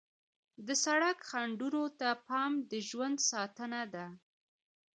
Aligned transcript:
د 0.67 0.69
سړک 0.83 1.17
خنډونو 1.29 1.83
ته 1.99 2.09
پام 2.27 2.51
د 2.71 2.73
ژوند 2.89 3.17
ساتنه 3.31 3.81
ده. 3.93 4.05